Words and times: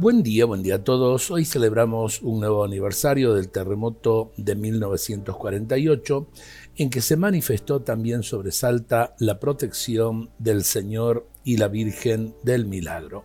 Buen 0.00 0.22
día, 0.22 0.44
buen 0.44 0.62
día 0.62 0.76
a 0.76 0.84
todos. 0.84 1.28
Hoy 1.32 1.44
celebramos 1.44 2.22
un 2.22 2.38
nuevo 2.38 2.62
aniversario 2.62 3.34
del 3.34 3.48
terremoto 3.48 4.30
de 4.36 4.54
1948, 4.54 6.28
en 6.76 6.88
que 6.88 7.00
se 7.00 7.16
manifestó 7.16 7.82
también 7.82 8.22
sobre 8.22 8.52
Salta 8.52 9.16
la 9.18 9.40
protección 9.40 10.30
del 10.38 10.62
Señor 10.62 11.26
y 11.42 11.56
la 11.56 11.66
Virgen 11.66 12.36
del 12.44 12.66
Milagro. 12.66 13.24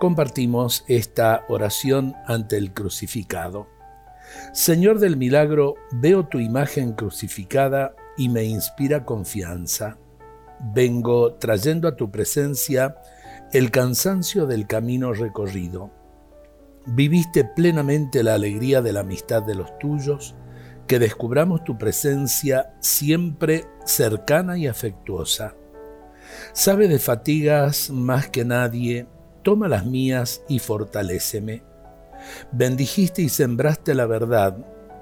Compartimos 0.00 0.82
esta 0.88 1.44
oración 1.50 2.14
ante 2.26 2.56
el 2.56 2.72
crucificado. 2.72 3.66
Señor 4.54 4.98
del 4.98 5.18
Milagro, 5.18 5.74
veo 5.92 6.26
tu 6.26 6.38
imagen 6.38 6.92
crucificada 6.92 7.94
y 8.16 8.30
me 8.30 8.44
inspira 8.44 9.04
confianza. 9.04 9.98
Vengo 10.72 11.34
trayendo 11.34 11.86
a 11.86 11.96
tu 11.96 12.10
presencia 12.10 12.96
el 13.52 13.70
cansancio 13.70 14.46
del 14.46 14.66
camino 14.66 15.12
recorrido. 15.12 15.90
Viviste 16.86 17.44
plenamente 17.44 18.22
la 18.22 18.32
alegría 18.32 18.80
de 18.80 18.94
la 18.94 19.00
amistad 19.00 19.42
de 19.42 19.54
los 19.54 19.78
tuyos, 19.78 20.34
que 20.86 20.98
descubramos 20.98 21.62
tu 21.62 21.76
presencia 21.76 22.74
siempre 22.80 23.66
cercana 23.84 24.56
y 24.56 24.66
afectuosa. 24.66 25.54
Sabe 26.54 26.88
de 26.88 26.98
fatigas 26.98 27.90
más 27.90 28.30
que 28.30 28.46
nadie, 28.46 29.06
toma 29.42 29.68
las 29.68 29.84
mías 29.84 30.42
y 30.48 30.58
fortaléceme. 30.58 31.62
Bendijiste 32.52 33.20
y 33.20 33.28
sembraste 33.28 33.94
la 33.94 34.06
verdad, 34.06 34.56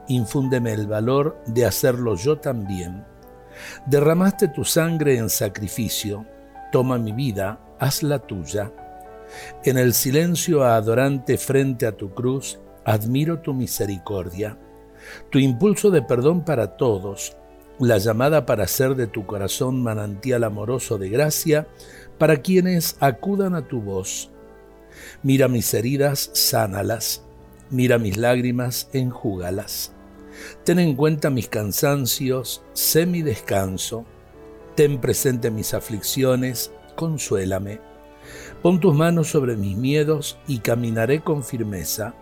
infúndeme 0.09 0.73
el 0.73 0.89
valor 0.89 1.41
de 1.47 1.67
hacerlo 1.67 2.17
yo 2.17 2.39
también. 2.39 3.05
Derramaste 3.87 4.49
tu 4.49 4.65
sangre 4.65 5.19
en 5.19 5.31
sacrificio, 5.31 6.27
toma 6.71 6.99
mi 6.99 7.13
vida, 7.13 7.61
hazla 7.79 8.19
tuya. 8.19 8.73
En 9.65 9.79
el 9.79 9.95
silencio 9.95 10.65
adorante 10.65 11.39
frente 11.39 11.87
a 11.87 11.93
tu 11.93 12.15
cruz, 12.15 12.59
admiro 12.85 13.41
tu 13.41 13.55
misericordia, 13.55 14.59
tu 15.31 15.39
impulso 15.39 15.91
de 15.91 16.03
perdón 16.03 16.45
para 16.45 16.77
todos, 16.77 17.37
la 17.79 17.99
llamada 17.99 18.45
para 18.45 18.67
ser 18.67 18.95
de 18.95 19.07
tu 19.07 19.27
corazón 19.27 19.83
manantial 19.83 20.45
amoroso 20.45 20.99
de 20.99 21.09
gracia 21.09 21.67
para 22.19 22.43
quienes 22.43 22.97
acudan 23.01 23.55
a 23.55 23.67
tu 23.67 23.81
voz. 23.81 24.31
Mira 25.23 25.49
mis 25.49 25.73
heridas, 25.73 26.31
sánalas, 26.35 27.23
mira 27.71 27.99
mis 27.99 28.17
lágrimas, 28.17 28.89
enjúgalas. 28.93 29.93
Ten 30.65 30.79
en 30.79 30.95
cuenta 30.95 31.31
mis 31.31 31.49
cansancios, 31.49 32.63
sé 32.73 33.07
mi 33.07 33.23
descanso. 33.23 34.05
Ten 34.81 34.99
presente 34.99 35.51
mis 35.51 35.75
aflicciones, 35.75 36.73
consuélame. 36.97 37.83
Pon 38.63 38.81
tus 38.81 38.95
manos 38.95 39.29
sobre 39.29 39.55
mis 39.55 39.77
miedos 39.77 40.39
y 40.49 40.61
caminaré 40.61 41.21
con 41.21 41.45
firmeza. 41.45 42.15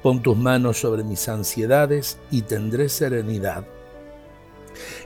Pon 0.00 0.22
tus 0.22 0.36
manos 0.36 0.78
sobre 0.78 1.02
mis 1.02 1.28
ansiedades 1.28 2.20
y 2.30 2.42
tendré 2.42 2.88
serenidad. 2.88 3.64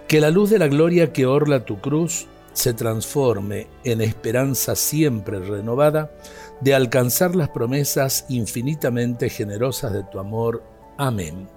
Que 0.07 0.21
la 0.21 0.29
luz 0.29 0.51
de 0.51 0.59
la 0.59 0.69
gloria 0.69 1.11
que 1.11 1.25
orla 1.25 1.65
tu 1.65 1.81
cruz 1.81 2.27
se 2.53 2.75
transforme 2.75 3.67
en 3.83 4.03
esperanza 4.03 4.77
siempre 4.77 5.39
renovada 5.39 6.15
de 6.61 6.75
alcanzar 6.75 7.35
las 7.35 7.48
promesas 7.48 8.27
infinitamente 8.29 9.31
generosas 9.31 9.95
de 9.95 10.03
tu 10.05 10.19
amor. 10.19 10.63
Amén. 10.98 11.48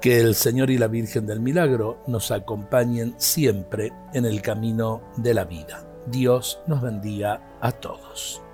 Que 0.00 0.20
el 0.20 0.34
Señor 0.34 0.70
y 0.70 0.78
la 0.78 0.88
Virgen 0.88 1.26
del 1.26 1.40
Milagro 1.40 2.02
nos 2.06 2.30
acompañen 2.30 3.14
siempre 3.16 3.92
en 4.12 4.24
el 4.24 4.42
camino 4.42 5.02
de 5.16 5.34
la 5.34 5.44
vida. 5.44 5.86
Dios 6.06 6.60
nos 6.66 6.82
bendiga 6.82 7.58
a 7.60 7.72
todos. 7.72 8.45